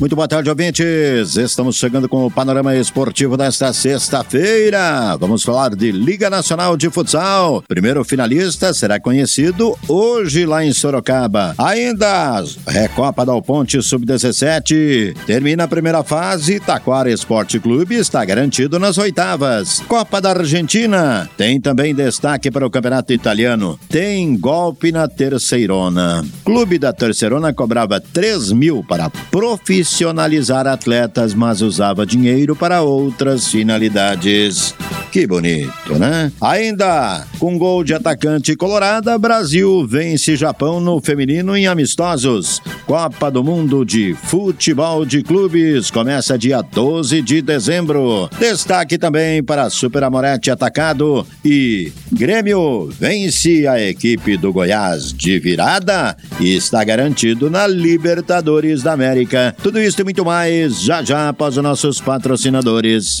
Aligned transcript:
Muito 0.00 0.14
boa 0.14 0.28
tarde, 0.28 0.48
ouvintes. 0.48 1.36
Estamos 1.36 1.74
chegando 1.74 2.08
com 2.08 2.24
o 2.24 2.30
panorama 2.30 2.76
esportivo 2.76 3.36
desta 3.36 3.72
sexta-feira. 3.72 5.16
Vamos 5.16 5.42
falar 5.42 5.74
de 5.74 5.90
Liga 5.90 6.30
Nacional 6.30 6.76
de 6.76 6.88
Futsal. 6.88 7.64
Primeiro 7.66 8.04
finalista 8.04 8.72
será 8.72 9.00
conhecido 9.00 9.76
hoje 9.88 10.46
lá 10.46 10.64
em 10.64 10.72
Sorocaba. 10.72 11.52
Ainda 11.58 12.44
Recopa 12.68 13.26
da 13.26 13.42
Ponte 13.42 13.82
Sub-17. 13.82 15.16
Termina 15.26 15.64
a 15.64 15.68
primeira 15.68 16.04
fase. 16.04 16.60
Taquara 16.60 17.10
Esporte 17.10 17.58
Clube 17.58 17.96
está 17.96 18.24
garantido 18.24 18.78
nas 18.78 18.98
oitavas. 18.98 19.80
Copa 19.88 20.20
da 20.20 20.30
Argentina. 20.30 21.28
Tem 21.36 21.60
também 21.60 21.92
destaque 21.92 22.52
para 22.52 22.64
o 22.64 22.70
Campeonato 22.70 23.12
Italiano. 23.12 23.76
Tem 23.88 24.38
golpe 24.38 24.92
na 24.92 25.08
Terceirona. 25.08 26.24
Clube 26.44 26.78
da 26.78 26.92
Terceirona 26.92 27.52
cobrava 27.52 28.00
3 28.00 28.52
mil 28.52 28.84
para 28.88 29.10
profissionais 29.10 29.87
profissionalizar 29.88 30.66
atletas, 30.66 31.32
mas 31.32 31.62
usava 31.62 32.04
dinheiro 32.04 32.54
para 32.54 32.82
outras 32.82 33.48
finalidades. 33.48 34.74
Que 35.10 35.26
bonito, 35.26 35.98
né? 35.98 36.30
Ainda 36.40 37.26
com 37.38 37.56
gol 37.56 37.82
de 37.82 37.94
atacante 37.94 38.54
colorada, 38.54 39.18
Brasil 39.18 39.86
vence 39.86 40.36
Japão 40.36 40.80
no 40.80 41.00
feminino 41.00 41.56
em 41.56 41.66
amistosos. 41.66 42.60
Copa 42.84 43.30
do 43.30 43.42
Mundo 43.42 43.84
de 43.84 44.14
Futebol 44.14 45.06
de 45.06 45.22
Clubes 45.22 45.90
começa 45.90 46.38
dia 46.38 46.60
12 46.60 47.22
de 47.22 47.40
dezembro. 47.40 48.28
Destaque 48.38 48.98
também 48.98 49.42
para 49.42 49.70
Super 49.70 50.04
Amorete 50.04 50.50
Atacado 50.50 51.26
e 51.42 51.90
Grêmio 52.12 52.88
vence 52.90 53.66
a 53.66 53.80
equipe 53.80 54.36
do 54.36 54.52
Goiás 54.52 55.12
de 55.12 55.38
virada 55.38 56.16
e 56.38 56.54
está 56.54 56.84
garantido 56.84 57.48
na 57.48 57.66
Libertadores 57.66 58.82
da 58.82 58.92
América. 58.92 59.54
Tudo 59.62 59.77
isso 59.80 60.00
e 60.00 60.04
muito 60.04 60.24
mais 60.24 60.80
já 60.80 61.02
já 61.02 61.28
após 61.28 61.56
os 61.56 61.62
nossos 61.62 62.00
patrocinadores. 62.00 63.20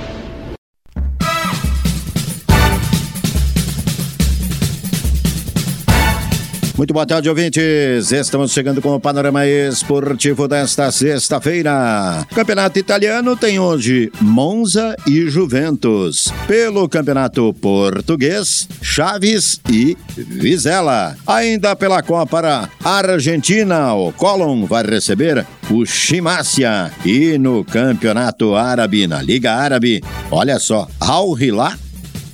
Muito 6.81 6.95
boa 6.95 7.05
tarde, 7.05 7.29
ouvintes. 7.29 8.11
Estamos 8.11 8.51
chegando 8.51 8.81
com 8.81 8.95
o 8.95 8.99
panorama 8.99 9.45
esportivo 9.45 10.47
desta 10.47 10.91
sexta-feira. 10.91 12.25
Campeonato 12.33 12.79
italiano 12.79 13.37
tem 13.37 13.59
hoje 13.59 14.11
Monza 14.19 14.95
e 15.05 15.29
Juventus. 15.29 16.33
Pelo 16.47 16.89
campeonato 16.89 17.53
português, 17.53 18.67
Chaves 18.81 19.61
e 19.69 19.95
Vizela. 20.17 21.15
Ainda 21.27 21.75
pela 21.75 22.01
Copa 22.01 22.67
Argentina, 22.83 23.93
o 23.93 24.11
Colón 24.11 24.65
vai 24.65 24.83
receber 24.83 25.45
o 25.69 25.85
Chimácia. 25.85 26.91
E 27.05 27.37
no 27.37 27.63
campeonato 27.63 28.55
árabe, 28.55 29.05
na 29.05 29.21
Liga 29.21 29.53
Árabe, 29.53 30.01
olha 30.31 30.57
só, 30.57 30.87
Al 30.99 31.39
Hilal 31.39 31.73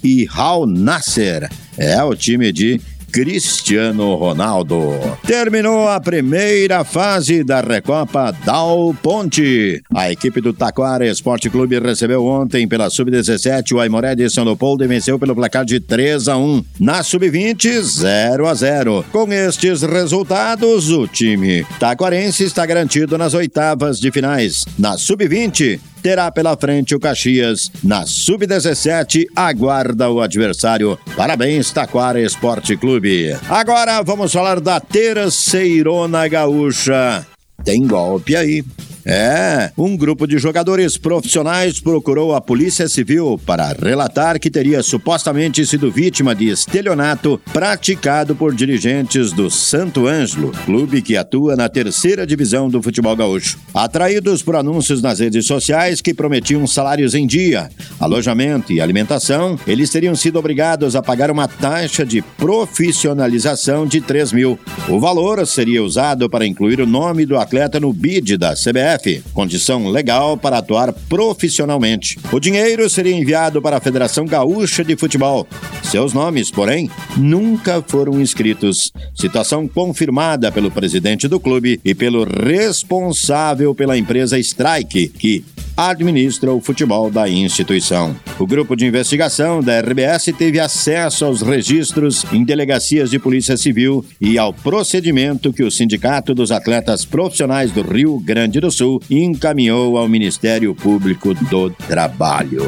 e 0.01 0.25
Al 0.33 0.65
Nasser. 0.65 1.49
É 1.77 2.01
o 2.01 2.15
time 2.15 2.53
de 2.53 2.79
Cristiano 3.11 4.15
Ronaldo. 4.15 4.93
Terminou 5.25 5.87
a 5.87 5.99
primeira 5.99 6.83
fase 6.83 7.43
da 7.43 7.61
Recopa 7.61 8.31
Dal 8.45 8.95
Ponte. 9.01 9.81
A 9.93 10.11
equipe 10.11 10.41
do 10.41 10.53
Taquara 10.53 11.07
Esporte 11.07 11.49
Clube 11.49 11.79
recebeu 11.79 12.25
ontem 12.25 12.67
pela 12.67 12.89
Sub-17 12.89 13.73
o 13.73 13.79
Aimoré 13.79 14.15
de 14.15 14.29
São 14.29 14.43
Leopoldo 14.43 14.83
e 14.83 14.87
venceu 14.87 15.17
pelo 15.17 15.35
placar 15.35 15.65
de 15.65 15.79
3 15.79 16.27
a 16.27 16.37
1. 16.37 16.65
Na 16.79 17.03
Sub-20, 17.03 17.81
0 17.81 18.47
a 18.47 18.53
0. 18.53 19.05
Com 19.11 19.31
estes 19.31 19.81
resultados, 19.81 20.91
o 20.91 21.07
time 21.07 21.65
taquarense 21.79 22.43
está 22.43 22.65
garantido 22.65 23.17
nas 23.17 23.33
oitavas 23.33 23.99
de 23.99 24.11
finais. 24.11 24.65
Na 24.77 24.97
Sub-20, 24.97 25.79
terá 26.07 26.31
pela 26.31 26.55
frente 26.55 26.95
o 26.95 26.99
Caxias. 27.01 27.69
Na 27.83 28.05
Sub-17, 28.05 29.25
aguarda 29.35 30.09
o 30.09 30.21
adversário. 30.21 30.97
Parabéns, 31.17 31.69
Taquara 31.69 32.21
Esporte 32.21 32.77
Clube. 32.77 33.35
Agora 33.49 34.01
vamos 34.03 34.31
falar 34.31 34.61
da 34.61 34.79
Terceirona 34.79 36.25
Gaúcha. 36.29 37.27
Tem 37.61 37.85
golpe 37.85 38.37
aí. 38.37 38.63
É, 39.09 39.71
um 39.77 39.95
grupo 39.95 40.27
de 40.27 40.37
jogadores 40.37 40.97
profissionais 40.97 41.79
procurou 41.79 42.35
a 42.35 42.41
Polícia 42.41 42.89
Civil 42.89 43.39
para 43.45 43.71
relatar 43.71 44.37
que 44.37 44.49
teria 44.49 44.83
supostamente 44.83 45.65
sido 45.65 45.89
vítima 45.89 46.35
de 46.35 46.49
estelionato 46.49 47.39
praticado 47.53 48.35
por 48.35 48.53
dirigentes 48.53 49.31
do 49.31 49.49
Santo 49.49 50.07
Ângelo, 50.07 50.51
clube 50.65 51.01
que 51.01 51.15
atua 51.15 51.55
na 51.55 51.69
terceira 51.69 52.27
divisão 52.27 52.69
do 52.69 52.83
futebol 52.83 53.15
gaúcho. 53.15 53.57
Atraídos 53.73 54.43
por 54.43 54.57
anúncios 54.57 55.01
nas 55.01 55.21
redes 55.21 55.45
sociais 55.45 56.01
que 56.01 56.13
prometiam 56.13 56.67
salários 56.67 57.15
em 57.15 57.25
dia, 57.25 57.69
alojamento 58.01 58.73
e 58.73 58.81
alimentação, 58.81 59.57
eles 59.65 59.89
teriam 59.89 60.17
sido 60.17 60.37
obrigados 60.37 60.97
a 60.97 61.01
pagar 61.01 61.31
uma 61.31 61.47
taxa 61.47 62.05
de 62.05 62.21
profissionalização 62.21 63.87
de 63.87 64.01
3 64.01 64.33
mil. 64.33 64.59
O 64.89 64.99
valor 64.99 65.47
seria 65.47 65.81
usado 65.81 66.29
para 66.29 66.45
incluir 66.45 66.81
o 66.81 66.85
nome 66.85 67.25
do 67.25 67.37
atleta 67.37 67.79
no 67.79 67.93
bid 67.93 68.35
da 68.35 68.53
CBF 68.53 68.96
Condição 69.33 69.87
legal 69.87 70.37
para 70.37 70.57
atuar 70.57 70.91
profissionalmente. 70.91 72.17
O 72.31 72.39
dinheiro 72.39 72.89
seria 72.89 73.15
enviado 73.15 73.61
para 73.61 73.77
a 73.77 73.81
Federação 73.81 74.25
Gaúcha 74.25 74.83
de 74.83 74.95
Futebol. 74.95 75.47
Seus 75.83 76.13
nomes, 76.13 76.51
porém, 76.51 76.89
nunca 77.15 77.81
foram 77.81 78.19
inscritos. 78.19 78.91
Situação 79.15 79.67
confirmada 79.67 80.51
pelo 80.51 80.71
presidente 80.71 81.27
do 81.27 81.39
clube 81.39 81.79
e 81.83 81.95
pelo 81.95 82.25
responsável 82.25 83.73
pela 83.73 83.97
empresa 83.97 84.39
Strike, 84.39 85.07
que 85.09 85.45
administra 85.77 86.51
o 86.51 86.59
futebol 86.59 87.11
da 87.11 87.29
instituição. 87.29 88.15
O 88.39 88.47
grupo 88.47 88.75
de 88.75 88.87
investigação 88.87 89.61
da 89.61 89.79
RBS 89.79 90.33
teve 90.35 90.59
acesso 90.59 91.23
aos 91.23 91.43
registros 91.43 92.25
em 92.33 92.43
delegacias 92.43 93.11
de 93.11 93.19
Polícia 93.19 93.55
Civil 93.55 94.03
e 94.19 94.39
ao 94.39 94.51
procedimento 94.51 95.53
que 95.53 95.63
o 95.63 95.69
Sindicato 95.69 96.33
dos 96.33 96.51
Atletas 96.51 97.05
Profissionais 97.05 97.71
do 97.71 97.83
Rio 97.83 98.19
Grande 98.19 98.59
do 98.59 98.71
Sul 98.71 98.99
encaminhou 99.07 99.97
ao 99.97 100.09
Ministério 100.09 100.73
Público 100.73 101.35
do 101.35 101.69
Trabalho. 101.69 102.63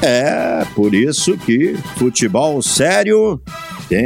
É 0.00 0.64
por 0.76 0.94
isso 0.94 1.36
que 1.36 1.74
futebol 1.96 2.62
sério 2.62 3.40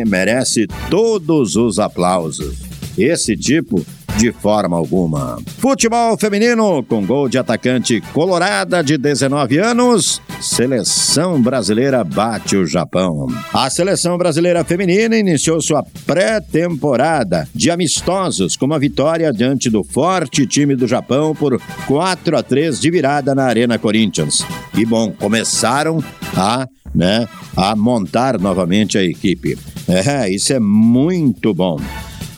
merece 0.06 0.66
todos 0.88 1.54
os 1.54 1.78
aplausos. 1.78 2.56
Esse 2.96 3.36
tipo 3.36 3.84
de 4.18 4.32
forma 4.32 4.76
alguma. 4.76 5.38
Futebol 5.58 6.18
feminino 6.18 6.82
com 6.82 7.06
gol 7.06 7.28
de 7.28 7.38
atacante 7.38 8.00
colorada 8.12 8.82
de 8.82 8.98
19 8.98 9.58
anos. 9.58 10.20
Seleção 10.40 11.40
brasileira 11.40 12.02
bate 12.02 12.56
o 12.56 12.66
Japão. 12.66 13.28
A 13.54 13.70
seleção 13.70 14.18
brasileira 14.18 14.64
feminina 14.64 15.16
iniciou 15.16 15.62
sua 15.62 15.84
pré-temporada 16.04 17.48
de 17.54 17.70
amistosos 17.70 18.56
com 18.56 18.66
uma 18.66 18.78
vitória 18.78 19.32
diante 19.32 19.70
do 19.70 19.84
forte 19.84 20.44
time 20.48 20.74
do 20.74 20.88
Japão 20.88 21.32
por 21.32 21.60
4 21.86 22.36
a 22.36 22.42
3 22.42 22.80
de 22.80 22.90
virada 22.90 23.36
na 23.36 23.44
Arena 23.44 23.78
Corinthians. 23.78 24.44
E 24.76 24.84
bom, 24.84 25.12
começaram 25.12 26.02
a 26.36 26.66
né, 26.92 27.28
a 27.56 27.76
montar 27.76 28.36
novamente 28.40 28.98
a 28.98 29.04
equipe. 29.04 29.56
É, 29.86 30.28
isso 30.28 30.52
é 30.52 30.58
muito 30.58 31.54
bom. 31.54 31.78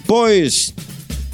Pois 0.06 0.74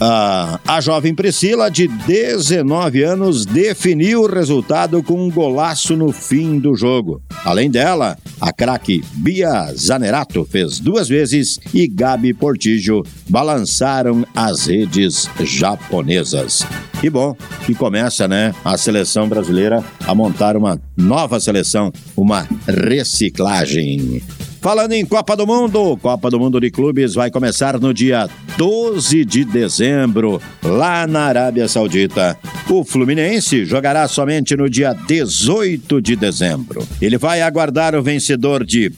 a, 0.01 0.61
a 0.67 0.81
jovem 0.81 1.15
Priscila, 1.15 1.71
de 1.71 1.89
19 1.89 3.03
anos, 3.03 3.47
definiu 3.47 4.23
o 4.23 4.27
resultado 4.27 5.03
com 5.03 5.27
um 5.27 5.31
golaço 5.31 5.97
no 5.97 6.13
fim 6.13 6.59
do 6.59 6.75
jogo. 6.75 7.23
Além 7.45 7.71
dela, 7.71 8.17
a 8.41 8.53
craque 8.53 9.03
Bia 9.15 9.73
Zanerato 9.75 10.45
fez 10.45 10.79
duas 10.79 11.09
vezes 11.09 11.59
e 11.73 11.87
Gabi 11.87 12.35
Portijo 12.35 13.03
balançaram 13.29 14.27
as 14.35 14.67
redes 14.67 15.29
japonesas. 15.41 16.67
Que 17.01 17.09
bom 17.09 17.37
que 17.65 17.75
começa, 17.75 18.27
né, 18.29 18.55
a 18.65 18.77
seleção 18.77 19.29
brasileira 19.29 19.85
a 20.07 20.15
montar 20.15 20.57
uma 20.57 20.81
nova 20.97 21.41
seleção, 21.41 21.93
uma 22.17 22.47
reciclagem. 22.67 24.23
Falando 24.67 24.95
em 24.95 25.07
Copa 25.07 25.37
do 25.37 25.47
Mundo, 25.47 25.97
Copa 25.99 26.29
do 26.29 26.41
Mundo 26.41 26.61
de 26.61 26.73
Clubes 26.73 27.15
vai 27.15 27.31
começar 27.31 27.79
no 27.79 27.95
dia 27.95 28.29
12 28.59 29.25
de 29.25 29.45
dezembro, 29.45 30.43
lá 30.61 31.07
na 31.07 31.21
Arábia 31.21 31.69
Saudita. 31.69 32.37
O 32.69 32.83
Fluminense 32.83 33.65
jogará 33.65 34.09
somente 34.09 34.57
no 34.57 34.69
dia 34.69 34.93
18 34.93 36.03
de 36.03 36.17
dezembro. 36.17 36.85
Ele 37.01 37.17
vai 37.17 37.43
aguardar 37.43 37.95
o 37.95 38.03
vencedor 38.03 38.65
de 38.65 38.93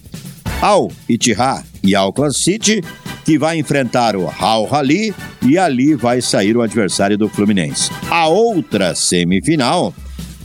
Al 0.62 0.90
Ittihad 1.06 1.66
e 1.84 1.94
Auckland 1.94 2.34
City, 2.34 2.82
que 3.26 3.38
vai 3.38 3.58
enfrentar 3.58 4.16
o 4.16 4.32
Al 4.38 4.64
Rally 4.64 5.14
e 5.42 5.58
ali 5.58 5.94
vai 5.94 6.22
sair 6.22 6.56
o 6.56 6.62
adversário 6.62 7.18
do 7.18 7.28
Fluminense. 7.28 7.90
A 8.08 8.26
outra 8.26 8.94
semifinal 8.94 9.92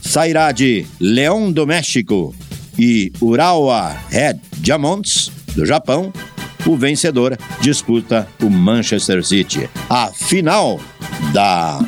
sairá 0.02 0.52
de 0.52 0.84
Leão 1.00 1.50
do 1.50 1.66
México 1.66 2.34
e 2.78 3.12
Urawa 3.20 3.96
Red 4.08 4.40
Diamonds, 4.58 5.30
do 5.54 5.64
Japão, 5.64 6.12
o 6.66 6.76
vencedor 6.76 7.36
disputa 7.60 8.26
o 8.42 8.48
Manchester 8.48 9.24
City. 9.24 9.68
A 9.88 10.08
final 10.08 10.80
da 11.32 11.78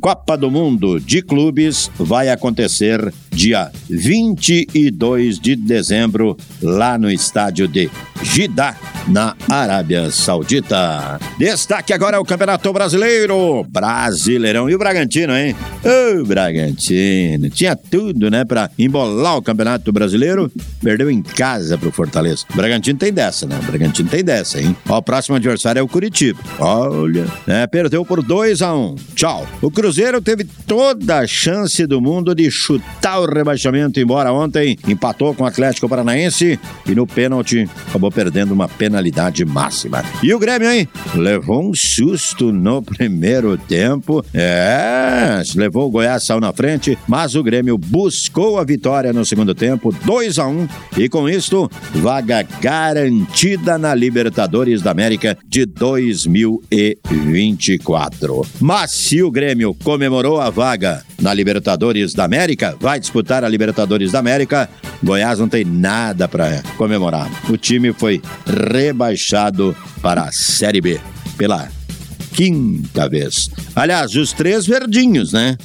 Copa 0.00 0.36
do 0.36 0.50
Mundo 0.50 1.00
de 1.00 1.22
Clubes 1.22 1.90
vai 1.96 2.28
acontecer 2.28 3.12
dia 3.32 3.70
22 3.88 5.38
de 5.38 5.56
dezembro, 5.56 6.36
lá 6.60 6.98
no 6.98 7.10
estádio 7.10 7.66
de 7.66 7.90
Jeddah, 8.22 8.76
na 9.08 9.34
Arábia 9.48 10.10
Saudita. 10.10 11.18
Destaque 11.38 11.92
agora 11.92 12.20
o 12.20 12.24
Campeonato 12.24 12.72
Brasileiro. 12.72 13.64
Brasileirão. 13.68 14.70
E 14.70 14.74
o 14.74 14.78
Bragantino, 14.78 15.36
hein? 15.36 15.56
O 15.84 16.24
Bragantino. 16.24 17.50
Tinha 17.50 17.74
tudo, 17.74 18.30
né, 18.30 18.44
pra 18.44 18.70
embolar 18.78 19.36
o 19.36 19.42
Campeonato 19.42 19.92
Brasileiro. 19.92 20.52
Perdeu 20.80 21.10
em 21.10 21.20
casa 21.22 21.76
pro 21.76 21.90
Fortaleza. 21.90 22.44
O 22.52 22.56
Bragantino 22.56 22.98
tem 22.98 23.12
dessa, 23.12 23.46
né? 23.46 23.58
O 23.60 23.66
Bragantino 23.66 24.08
tem 24.08 24.22
dessa, 24.22 24.60
hein? 24.60 24.76
Ó, 24.88 24.98
o 24.98 25.02
próximo 25.02 25.36
adversário 25.36 25.80
é 25.80 25.82
o 25.82 25.88
Curitiba. 25.88 26.38
Olha, 26.60 27.26
né? 27.46 27.66
Perdeu 27.66 28.04
por 28.04 28.22
2 28.22 28.62
a 28.62 28.74
1 28.74 28.78
um. 28.78 28.94
Tchau. 29.14 29.46
O 29.60 29.70
Cruzeiro 29.70 30.20
teve 30.20 30.44
toda 30.44 31.18
a 31.18 31.26
chance 31.26 31.84
do 31.86 32.00
mundo 32.00 32.34
de 32.34 32.50
chutar 32.50 33.21
o 33.30 33.34
rebaixamento, 33.34 34.00
embora 34.00 34.32
ontem 34.32 34.78
empatou 34.86 35.34
com 35.34 35.44
o 35.44 35.46
Atlético 35.46 35.88
Paranaense 35.88 36.58
e 36.86 36.94
no 36.94 37.06
pênalti 37.06 37.68
acabou 37.88 38.10
perdendo 38.10 38.52
uma 38.52 38.68
penalidade 38.68 39.44
máxima. 39.44 40.02
E 40.22 40.32
o 40.32 40.38
Grêmio, 40.38 40.70
hein? 40.70 40.88
Levou 41.14 41.62
um 41.62 41.74
susto 41.74 42.52
no 42.52 42.82
primeiro 42.82 43.56
tempo. 43.56 44.24
É, 44.32 45.42
levou 45.54 45.88
o 45.88 45.90
Goiás, 45.90 46.24
saiu 46.24 46.40
na 46.40 46.52
frente, 46.52 46.98
mas 47.06 47.34
o 47.34 47.42
Grêmio 47.42 47.76
buscou 47.76 48.58
a 48.58 48.64
vitória 48.64 49.12
no 49.12 49.24
segundo 49.24 49.54
tempo, 49.54 49.94
2 50.04 50.38
a 50.38 50.46
1 50.46 50.50
um, 50.50 50.68
e 50.96 51.08
com 51.08 51.28
isto, 51.28 51.70
vaga 51.94 52.46
garantida 52.60 53.76
na 53.78 53.94
Libertadores 53.94 54.82
da 54.82 54.90
América 54.90 55.38
de 55.46 55.64
2024. 55.66 58.46
Mas 58.60 58.90
se 58.92 59.22
o 59.22 59.30
Grêmio 59.30 59.74
comemorou 59.82 60.40
a 60.40 60.50
vaga 60.50 61.04
na 61.20 61.32
Libertadores 61.32 62.14
da 62.14 62.24
América, 62.24 62.76
vai 62.80 62.98
a 63.44 63.48
Libertadores 63.48 64.12
da 64.12 64.18
América. 64.18 64.68
Goiás 65.02 65.38
não 65.38 65.48
tem 65.48 65.64
nada 65.64 66.28
para 66.28 66.62
comemorar. 66.76 67.30
O 67.50 67.56
time 67.56 67.92
foi 67.92 68.22
rebaixado 68.72 69.76
para 70.00 70.22
a 70.22 70.32
Série 70.32 70.80
B 70.80 71.00
pela 71.36 71.68
quinta 72.34 73.08
vez. 73.08 73.50
Aliás, 73.74 74.14
os 74.14 74.32
três 74.32 74.66
verdinhos, 74.66 75.32
né? 75.32 75.56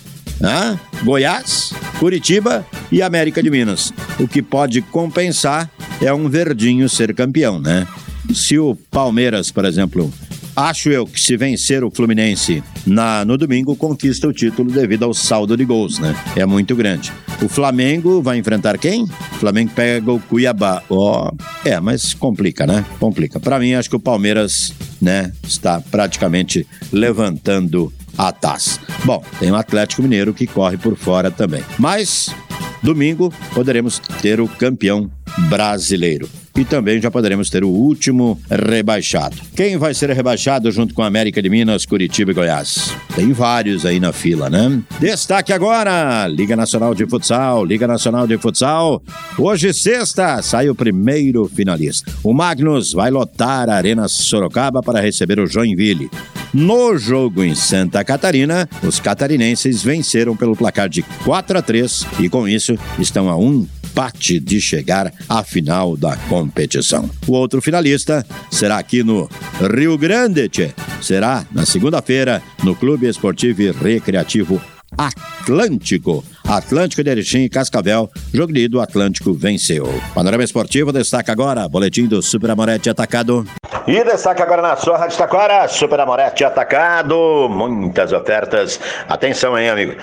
Ah, 0.43 0.77
Goiás, 1.03 1.73
Curitiba 1.99 2.65
e 2.91 3.01
América 3.01 3.41
de 3.41 3.49
Minas. 3.49 3.91
O 4.19 4.27
que 4.27 4.41
pode 4.41 4.81
compensar 4.81 5.69
é 6.01 6.13
um 6.13 6.29
verdinho 6.29 6.87
ser 6.87 7.13
campeão, 7.13 7.59
né? 7.59 7.87
Se 8.33 8.59
o 8.59 8.75
Palmeiras, 8.91 9.51
por 9.51 9.65
exemplo, 9.65 10.11
Acho 10.57 10.89
eu 10.89 11.05
que 11.05 11.21
se 11.21 11.37
vencer 11.37 11.83
o 11.83 11.91
Fluminense 11.91 12.63
na, 12.83 13.23
no 13.23 13.37
domingo, 13.37 13.75
conquista 13.75 14.27
o 14.27 14.33
título 14.33 14.71
devido 14.71 15.03
ao 15.03 15.13
saldo 15.13 15.55
de 15.55 15.63
gols, 15.63 15.99
né? 15.99 16.15
É 16.35 16.47
muito 16.47 16.75
grande. 16.75 17.13
O 17.43 17.47
Flamengo 17.47 18.23
vai 18.23 18.39
enfrentar 18.39 18.75
quem? 18.79 19.03
O 19.03 19.35
Flamengo 19.35 19.71
pega 19.75 20.11
o 20.11 20.19
Cuiabá. 20.19 20.81
Ó, 20.89 21.29
oh, 21.29 21.37
é, 21.63 21.79
mas 21.79 22.15
complica, 22.15 22.65
né? 22.65 22.83
Complica. 22.99 23.39
Para 23.39 23.59
mim, 23.59 23.75
acho 23.75 23.87
que 23.87 23.97
o 23.97 23.99
Palmeiras, 23.99 24.73
né, 24.99 25.31
está 25.43 25.79
praticamente 25.79 26.65
levantando 26.91 27.93
a 28.17 28.31
taça. 28.31 28.79
Bom, 29.05 29.23
tem 29.39 29.51
o 29.51 29.55
Atlético 29.55 30.01
Mineiro 30.01 30.33
que 30.33 30.47
corre 30.47 30.75
por 30.75 30.97
fora 30.97 31.29
também. 31.29 31.63
Mas 31.77 32.33
domingo 32.81 33.31
poderemos 33.53 33.99
ter 34.23 34.41
o 34.41 34.47
campeão 34.47 35.07
brasileiro 35.49 36.27
e 36.57 36.65
também 36.65 36.99
já 36.99 37.11
poderemos 37.11 37.49
ter 37.49 37.63
o 37.63 37.69
último 37.69 38.39
rebaixado. 38.49 39.37
Quem 39.55 39.77
vai 39.77 39.93
ser 39.93 40.09
rebaixado 40.09 40.71
junto 40.71 40.93
com 40.93 41.03
a 41.03 41.07
América 41.07 41.41
de 41.41 41.49
Minas, 41.49 41.85
Curitiba 41.85 42.31
e 42.31 42.33
Goiás? 42.33 42.95
Tem 43.15 43.31
vários 43.31 43.85
aí 43.85 43.99
na 43.99 44.11
fila, 44.11 44.49
né? 44.49 44.81
Destaque 44.99 45.53
agora: 45.53 46.27
Liga 46.27 46.55
Nacional 46.55 46.95
de 46.95 47.05
Futsal, 47.05 47.63
Liga 47.63 47.87
Nacional 47.87 48.25
de 48.25 48.37
Futsal. 48.37 49.01
Hoje, 49.37 49.71
sexta, 49.73 50.41
sai 50.41 50.67
o 50.69 50.75
primeiro 50.75 51.47
finalista. 51.47 52.11
O 52.23 52.33
Magnus 52.33 52.91
vai 52.91 53.11
lotar 53.11 53.69
a 53.69 53.75
Arena 53.75 54.07
Sorocaba 54.07 54.81
para 54.81 54.99
receber 54.99 55.39
o 55.39 55.45
Joinville. 55.45 56.09
No 56.53 56.97
jogo 56.97 57.43
em 57.43 57.53
Santa 57.53 58.03
Catarina, 58.03 58.67
os 58.81 58.99
catarinenses 58.99 59.83
venceram 59.83 60.35
pelo 60.35 60.55
placar 60.55 60.87
de 60.87 61.03
4 61.23 61.57
a 61.57 61.61
3 61.61 62.07
e 62.19 62.29
com 62.29 62.47
isso 62.47 62.77
estão 62.97 63.29
a 63.29 63.37
um 63.37 63.67
empate 63.97 64.39
de 64.39 64.61
chegar 64.61 65.11
à 65.27 65.43
final 65.43 65.97
da 65.97 66.15
competição. 66.29 67.09
O 67.25 67.31
outro 67.31 67.59
finalista 67.63 68.23
será 68.51 68.77
aqui 68.77 69.03
no 69.03 69.27
Rio 69.75 69.97
Grande, 69.97 70.47
tchê. 70.47 70.71
será 71.01 71.43
na 71.51 71.65
segunda-feira 71.65 72.43
no 72.63 72.75
Clube 72.75 73.07
Esportivo 73.07 73.63
e 73.63 73.71
Recreativo 73.71 74.61
Atlântico. 74.95 76.23
Atlântico 76.47 77.03
de 77.03 77.09
Erechim 77.09 77.39
e 77.39 77.49
Cascavel, 77.49 78.09
jogo 78.33 78.53
de 78.53 78.69
Atlântico 78.79 79.33
venceu. 79.33 79.85
Panorama 80.15 80.45
Esportivo 80.45 80.93
destaca 80.93 81.29
agora, 81.29 81.67
boletim 81.67 82.05
do 82.05 82.21
Super 82.21 82.51
Amorete 82.51 82.89
Atacado. 82.89 83.45
E 83.85 84.01
destaca 84.05 84.43
agora 84.43 84.61
na 84.61 84.77
sua 84.77 84.97
Rádio 84.97 85.17
Taquara, 85.17 85.67
Super 85.67 85.99
Amorete 85.99 86.45
Atacado, 86.45 87.49
muitas 87.49 88.13
ofertas. 88.13 88.79
Atenção 89.09 89.55
aí, 89.55 89.67
amigo. 89.67 89.95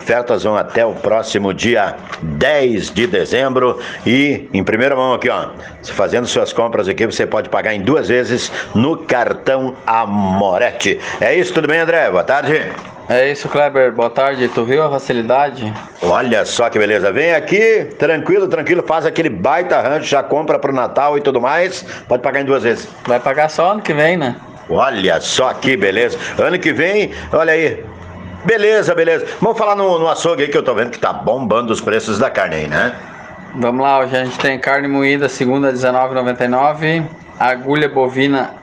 Ofertas 0.00 0.42
vão 0.42 0.56
até 0.56 0.84
o 0.84 0.92
próximo 0.92 1.54
dia 1.54 1.94
10 2.20 2.90
de 2.90 3.06
dezembro 3.06 3.78
e 4.04 4.48
em 4.52 4.64
primeira 4.64 4.96
mão 4.96 5.14
aqui, 5.14 5.28
ó. 5.28 5.50
Fazendo 5.84 6.26
suas 6.26 6.52
compras 6.52 6.88
aqui, 6.88 7.06
você 7.06 7.24
pode 7.24 7.48
pagar 7.48 7.74
em 7.74 7.80
duas 7.80 8.08
vezes 8.08 8.50
no 8.74 8.96
cartão 8.96 9.76
Amorete. 9.86 10.98
É 11.20 11.32
isso, 11.32 11.54
tudo 11.54 11.68
bem, 11.68 11.78
André? 11.78 12.10
Boa 12.10 12.24
tarde. 12.24 12.72
É 13.08 13.30
isso, 13.30 13.48
Kleber. 13.48 13.92
Boa 13.92 14.10
tarde. 14.10 14.48
Tu 14.48 14.64
viu 14.64 14.82
a 14.82 14.90
facilidade? 14.90 15.72
Olha 16.02 16.44
só 16.44 16.70
que 16.70 16.78
beleza. 16.78 17.12
Vem 17.12 17.34
aqui, 17.34 17.84
tranquilo, 17.98 18.48
tranquilo, 18.48 18.82
faz 18.86 19.04
aquele 19.04 19.28
baita 19.28 19.80
rancho, 19.80 20.06
já 20.06 20.22
compra 20.22 20.58
pro 20.58 20.72
Natal 20.72 21.18
e 21.18 21.20
tudo 21.20 21.40
mais. 21.40 21.82
Pode 22.08 22.22
pagar 22.22 22.40
em 22.40 22.44
duas 22.44 22.62
vezes. 22.62 22.88
Vai 23.06 23.18
pagar 23.20 23.48
só 23.48 23.72
ano 23.72 23.82
que 23.82 23.92
vem, 23.92 24.16
né? 24.16 24.36
Olha 24.68 25.20
só 25.20 25.52
que 25.52 25.76
beleza. 25.76 26.18
Ano 26.38 26.58
que 26.58 26.72
vem, 26.72 27.12
olha 27.32 27.52
aí. 27.52 27.84
Beleza, 28.44 28.94
beleza. 28.94 29.26
Vamos 29.40 29.58
falar 29.58 29.76
no, 29.76 29.98
no 29.98 30.08
açougue 30.08 30.44
aí 30.44 30.48
que 30.48 30.56
eu 30.56 30.62
tô 30.62 30.74
vendo 30.74 30.90
que 30.90 30.98
tá 30.98 31.12
bombando 31.12 31.72
os 31.72 31.80
preços 31.80 32.18
da 32.18 32.30
carne 32.30 32.56
aí, 32.56 32.66
né? 32.66 32.94
Vamos 33.54 33.82
lá, 33.82 33.98
hoje 34.00 34.16
a 34.16 34.24
gente 34.24 34.38
tem 34.38 34.58
carne 34.58 34.88
moída 34.88 35.28
segunda 35.28 35.68
R$19,99, 35.68 37.04
agulha 37.38 37.86
bovina 37.86 38.54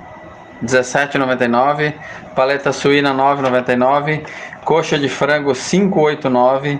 17,99. 0.63 1.93
Paleta 2.35 2.71
suína 2.71 3.13
9,99. 3.13 4.23
Coxa 4.63 4.97
de 4.97 5.09
frango 5.09 5.51
5,89. 5.51 6.79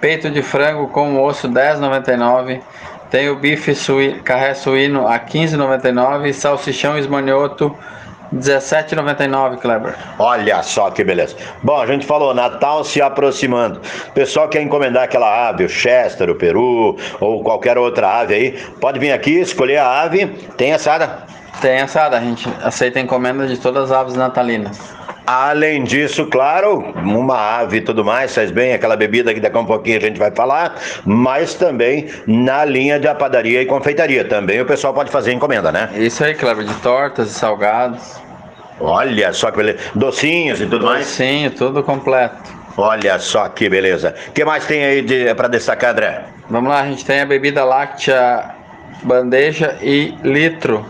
Peito 0.00 0.30
de 0.30 0.42
frango 0.42 0.88
com 0.88 1.22
osso 1.22 1.48
10,99. 1.48 2.60
Tem 3.10 3.28
o 3.28 3.36
bife 3.36 3.74
suí, 3.74 4.20
carré 4.22 4.54
suíno 4.54 5.06
a 5.06 5.18
15,99. 5.18 6.32
Salsichão 6.32 6.98
esmanhoto 6.98 7.76
17,99, 8.34 9.58
Kleber. 9.58 9.94
Olha 10.18 10.62
só 10.62 10.90
que 10.90 11.04
beleza. 11.04 11.36
Bom, 11.62 11.78
a 11.78 11.86
gente 11.86 12.06
falou, 12.06 12.34
Natal 12.34 12.82
se 12.82 13.02
aproximando. 13.02 13.80
O 14.08 14.12
pessoal 14.12 14.48
quer 14.48 14.62
encomendar 14.62 15.04
aquela 15.04 15.48
ave, 15.48 15.64
o 15.64 15.68
Chester, 15.68 16.30
o 16.30 16.34
Peru 16.34 16.96
ou 17.20 17.42
qualquer 17.42 17.76
outra 17.76 18.20
ave 18.20 18.34
aí, 18.34 18.52
pode 18.80 18.98
vir 18.98 19.12
aqui, 19.12 19.38
escolher 19.38 19.76
a 19.76 20.02
ave. 20.02 20.26
Tem 20.56 20.72
assada? 20.72 21.26
Tem 21.62 21.80
assada, 21.80 22.18
a 22.18 22.20
gente 22.20 22.48
aceita 22.60 22.98
encomenda 22.98 23.46
de 23.46 23.56
todas 23.56 23.84
as 23.84 23.96
aves 23.96 24.14
natalinas. 24.16 24.80
Além 25.24 25.84
disso, 25.84 26.26
claro, 26.26 26.80
uma 26.96 27.60
ave 27.60 27.76
e 27.76 27.80
tudo 27.80 28.04
mais, 28.04 28.34
faz 28.34 28.50
bem 28.50 28.74
aquela 28.74 28.96
bebida 28.96 29.32
que 29.32 29.38
daqui 29.38 29.56
a 29.56 29.60
um 29.60 29.64
pouquinho 29.64 29.98
a 29.98 30.00
gente 30.00 30.18
vai 30.18 30.32
falar, 30.32 30.74
mas 31.06 31.54
também 31.54 32.08
na 32.26 32.64
linha 32.64 32.98
de 32.98 33.06
padaria 33.14 33.62
e 33.62 33.66
confeitaria. 33.66 34.24
Também 34.24 34.60
o 34.60 34.66
pessoal 34.66 34.92
pode 34.92 35.12
fazer 35.12 35.32
encomenda, 35.32 35.70
né? 35.70 35.88
Isso 35.94 36.24
aí, 36.24 36.34
Cleber, 36.34 36.64
de 36.64 36.74
tortas 36.80 37.30
e 37.30 37.34
salgados. 37.34 38.20
Olha 38.80 39.32
só 39.32 39.52
que 39.52 39.58
beleza. 39.58 39.78
Docinhos 39.94 40.60
e 40.60 40.66
tudo 40.66 40.84
mais? 40.84 41.06
Docinho, 41.06 41.52
tudo 41.52 41.84
completo. 41.84 42.50
Olha 42.76 43.20
só 43.20 43.48
que 43.48 43.68
beleza. 43.68 44.12
O 44.28 44.32
que 44.32 44.44
mais 44.44 44.66
tem 44.66 44.82
aí 44.82 45.00
de, 45.00 45.32
para 45.36 45.46
destacar, 45.46 45.92
André? 45.92 46.24
Vamos 46.50 46.68
lá, 46.68 46.80
a 46.80 46.86
gente 46.86 47.04
tem 47.04 47.20
a 47.20 47.26
bebida 47.26 47.64
láctea 47.64 48.50
bandeja 49.04 49.76
e 49.80 50.12
litro 50.24 50.84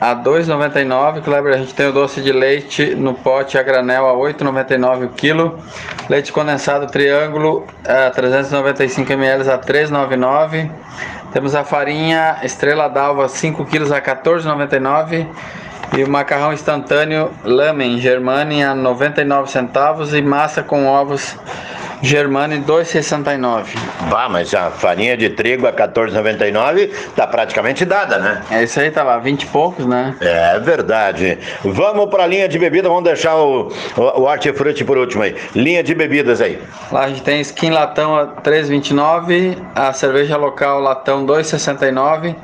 a 0.00 0.14
2,99. 0.14 1.22
Kleber, 1.22 1.54
a 1.54 1.58
gente 1.58 1.74
tem 1.74 1.86
o 1.88 1.92
doce 1.92 2.20
de 2.20 2.32
leite 2.32 2.94
no 2.94 3.14
pote 3.14 3.58
a 3.58 3.62
granel 3.62 4.06
a 4.08 4.12
8,99 4.14 5.06
o 5.06 5.08
quilo. 5.10 5.58
Leite 6.08 6.32
condensado 6.32 6.86
triângulo 6.86 7.66
a 7.84 8.10
395 8.10 9.12
ml 9.12 9.50
a 9.50 9.58
3,99. 9.58 10.70
Temos 11.32 11.54
a 11.54 11.64
farinha 11.64 12.38
Estrela 12.42 12.88
d'Alva 12.88 13.28
5 13.28 13.64
quilos 13.66 13.92
a 13.92 14.00
14,99. 14.00 15.26
E 15.96 16.02
o 16.02 16.10
macarrão 16.10 16.52
instantâneo 16.52 17.30
Lamen 17.44 17.98
Germani 17.98 18.62
a 18.62 18.74
99 18.74 19.50
centavos 19.50 20.12
e 20.12 20.20
massa 20.20 20.62
com 20.62 20.86
ovos 20.86 21.36
Germani 22.02 22.60
2,69. 22.60 23.66
Vá, 24.08 24.28
mas 24.28 24.54
a 24.54 24.70
farinha 24.70 25.16
de 25.16 25.30
trigo 25.30 25.66
a 25.66 25.72
14,99 25.72 26.90
tá 27.14 27.26
praticamente 27.26 27.84
dada, 27.84 28.18
né? 28.18 28.42
É 28.50 28.62
isso 28.62 28.78
aí, 28.78 28.90
tá 28.90 29.02
lá, 29.02 29.18
20 29.18 29.42
e 29.42 29.46
poucos, 29.46 29.86
né? 29.86 30.14
É 30.20 30.58
verdade. 30.58 31.38
Vamos 31.64 32.08
para 32.10 32.24
a 32.24 32.26
linha 32.26 32.48
de 32.48 32.58
bebida, 32.58 32.88
vamos 32.88 33.04
deixar 33.04 33.36
o, 33.36 33.72
o, 33.96 34.02
o 34.02 34.22
hortifruti 34.22 34.84
por 34.84 34.98
último 34.98 35.22
aí. 35.22 35.34
Linha 35.54 35.82
de 35.82 35.94
bebidas 35.94 36.40
aí. 36.40 36.60
Lá 36.92 37.04
a 37.04 37.08
gente 37.08 37.22
tem 37.22 37.40
skin 37.40 37.70
latão 37.70 38.16
a 38.16 38.26
3,29, 38.26 39.56
a 39.74 39.92
cerveja 39.92 40.36
local 40.36 40.80
latão 40.80 41.26
2,69. 41.26 42.34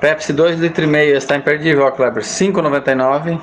Pepsi 0.00 0.32
2,5 0.32 0.60
litros, 0.60 1.22
está 1.22 1.36
imperdível, 1.36 1.86
ó, 1.86 1.90
Kleber, 1.90 2.22
5,99. 2.22 3.38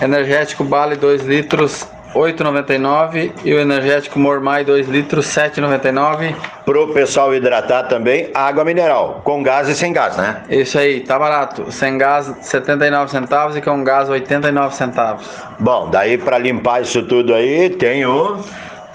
Energético 0.00 0.62
Bale 0.62 0.96
2 0.96 1.24
litros, 1.24 1.88
8,99 2.14 3.32
e 3.44 3.54
o 3.54 3.58
energético 3.58 4.18
Mormai 4.18 4.64
2 4.64 4.88
litros 4.88 5.26
7,99. 5.26 6.34
Pro 6.64 6.92
pessoal 6.92 7.34
hidratar 7.34 7.84
também, 7.84 8.30
água 8.34 8.64
mineral, 8.64 9.20
com 9.24 9.42
gás 9.42 9.68
e 9.68 9.74
sem 9.74 9.92
gás, 9.92 10.16
né? 10.16 10.42
Isso 10.50 10.78
aí, 10.78 11.00
tá 11.00 11.18
barato. 11.18 11.70
Sem 11.72 11.96
gás 11.96 12.32
79 12.42 13.10
centavos 13.10 13.56
e 13.56 13.60
com 13.60 13.82
gás 13.82 14.08
89 14.08 14.74
centavos. 14.74 15.26
Bom, 15.58 15.88
daí 15.90 16.18
para 16.18 16.38
limpar 16.38 16.82
isso 16.82 17.02
tudo 17.04 17.34
aí, 17.34 17.70
tem 17.70 18.04
o 18.04 18.38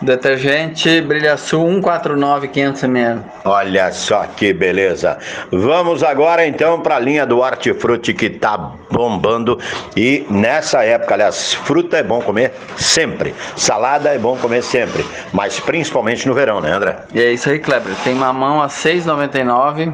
Detergente 0.04 1.02
Brilha 1.02 1.38
Sul 1.38 1.66
149 1.82 2.50
500 2.50 2.84
ml. 2.84 3.22
Olha 3.46 3.92
só 3.92 4.26
que 4.26 4.54
beleza. 4.54 5.18
Vamos 5.52 6.04
agora 6.04 6.46
então 6.46 6.82
para 6.82 6.98
a 6.98 7.00
linha 7.00 7.26
do 7.26 7.40
Hortifruti 7.40 8.14
que 8.14 8.30
tá 8.30 8.58
bombando 8.92 9.58
e 9.96 10.26
nessa 10.30 10.84
época, 10.84 11.14
aliás, 11.14 11.54
fruta 11.54 11.98
é 11.98 12.04
bom 12.04 12.22
comer 12.22 12.54
sempre. 12.76 13.34
Salada 13.56 14.10
é 14.10 14.18
bom 14.18 14.38
comer 14.38 14.62
sempre, 14.62 15.06
mas 15.32 15.60
principalmente 15.60 16.28
no 16.28 16.34
verão, 16.34 16.60
né, 16.60 16.72
André? 16.72 16.98
E 17.14 17.22
é 17.22 17.32
isso 17.32 17.50
aí, 17.50 17.60
Kleber. 17.60 17.94
Tem 18.04 18.14
mamão 18.14 18.62
a 18.62 18.68
6,99. 18.68 19.94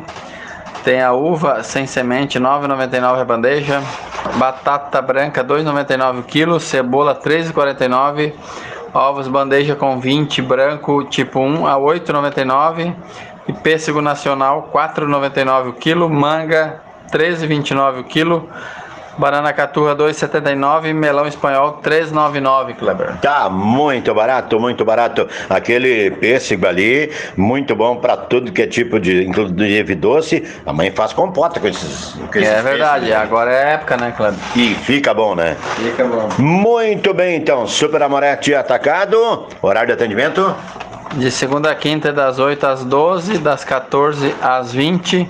Tem 0.83 1.01
a 1.01 1.11
uva 1.11 1.61
sem 1.61 1.85
semente, 1.85 2.39
9,99 2.39 3.21
a 3.21 3.25
bandeja. 3.25 3.83
Batata 4.35 5.01
branca, 5.01 5.43
2,99 5.43 6.19
o 6.19 6.23
quilo. 6.23 6.59
Cebola, 6.59 7.13
3,49 7.13 8.33
Ovos 8.93 9.27
bandeja 9.27 9.75
com 9.75 9.99
20, 9.99 10.41
branco 10.41 11.03
tipo 11.03 11.39
1 11.39 11.67
a 11.67 11.75
8,99 11.75 12.95
e 13.47 13.53
pêssego 13.53 14.01
nacional 14.01 14.69
4,99 14.73 15.69
o 15.69 15.73
quilo, 15.73 16.09
manga 16.09 16.81
13,29 17.11 18.01
o 18.01 18.03
quilo. 18.03 18.49
Banana 19.19 19.51
caturra 19.51 19.93
2,79, 19.97 20.93
melão 20.93 21.27
espanhol 21.27 21.81
3,99, 21.83 22.75
Kleber. 22.75 23.17
Tá 23.17 23.49
muito 23.49 24.13
barato, 24.13 24.57
muito 24.57 24.85
barato. 24.85 25.27
Aquele 25.49 26.09
pêssego 26.11 26.65
ali, 26.65 27.11
muito 27.35 27.75
bom 27.75 27.97
para 27.97 28.15
tudo 28.15 28.49
que 28.49 28.61
é 28.61 28.67
tipo 28.67 28.97
de, 28.97 29.25
inclusive 29.25 29.93
doce. 29.95 30.47
A 30.65 30.71
mãe 30.71 30.89
faz 30.89 31.11
compota 31.11 31.59
com 31.59 31.67
esses. 31.67 32.13
Com 32.31 32.39
esses 32.39 32.49
é 32.49 32.61
verdade, 32.61 33.07
pêssegos, 33.07 33.23
agora 33.23 33.51
é 33.51 33.73
época, 33.73 33.97
né, 33.97 34.13
Kleber? 34.15 34.39
E 34.55 34.73
fica 34.75 35.13
bom, 35.13 35.35
né? 35.35 35.57
Fica 35.75 36.05
bom. 36.05 36.29
Muito 36.37 37.13
bem, 37.13 37.35
então. 37.35 37.67
Super 37.67 38.01
Amorete 38.01 38.55
atacado. 38.55 39.47
Horário 39.61 39.87
de 39.87 39.93
atendimento? 39.95 40.55
De 41.15 41.29
segunda 41.29 41.71
a 41.71 41.75
quinta, 41.75 42.13
das 42.13 42.39
8 42.39 42.65
às 42.65 42.85
12, 42.85 43.39
das 43.39 43.65
14 43.65 44.33
às 44.41 44.71
20 44.71 45.27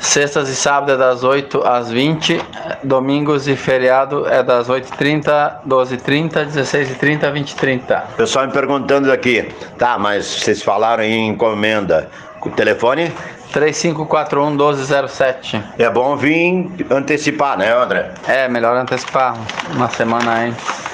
Sextas 0.00 0.48
e 0.48 0.56
sábados 0.56 0.94
é 0.94 0.96
das 0.96 1.24
8 1.24 1.66
às 1.66 1.90
20, 1.90 2.40
domingos 2.82 3.48
e 3.48 3.56
feriado 3.56 4.26
é 4.28 4.42
das 4.42 4.68
8h30, 4.68 5.56
12h30, 5.66 6.46
16h30, 6.46 7.32
20h30. 7.32 8.02
Pessoal 8.16 8.46
me 8.46 8.52
perguntando 8.52 9.10
aqui, 9.12 9.48
tá, 9.76 9.98
mas 9.98 10.26
vocês 10.26 10.62
falaram 10.62 11.02
em 11.02 11.28
encomenda, 11.28 12.08
o 12.40 12.48
telefone? 12.50 13.12
3541-1207. 13.52 15.62
É 15.78 15.90
bom 15.90 16.16
vir 16.16 16.70
antecipar, 16.90 17.58
né, 17.58 17.72
André? 17.72 18.10
É, 18.26 18.48
melhor 18.48 18.76
antecipar, 18.76 19.36
uma 19.74 19.88
semana 19.88 20.44
antes. 20.44 20.87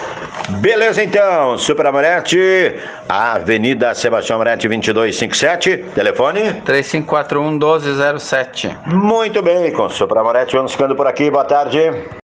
Beleza 0.48 1.02
então, 1.02 1.56
Super 1.56 1.86
Amorete, 1.86 2.74
Avenida 3.08 3.94
Sebastião 3.94 4.36
Amorete 4.36 4.68
2257, 4.68 5.92
telefone 5.94 6.60
3541 6.62 7.50
1207. 7.52 8.76
Muito 8.86 9.42
bem, 9.42 9.72
com 9.72 9.88
Super 9.88 10.18
Amorete, 10.18 10.54
vamos 10.54 10.72
ficando 10.72 10.94
por 10.94 11.06
aqui, 11.06 11.30
boa 11.30 11.44
tarde. 11.44 12.24